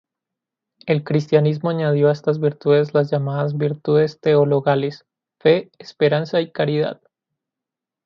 El 0.87 1.03
Cristianismo 1.03 1.69
añadió 1.69 2.09
a 2.09 2.11
estas 2.13 2.39
virtudes 2.39 2.95
las 2.95 3.11
llamadas 3.11 3.55
Virtudes 3.55 4.19
teologales: 4.19 5.05
Fe, 5.39 5.69
Esperanza 5.77 6.41
y 6.41 6.51
Caridad. 6.51 6.99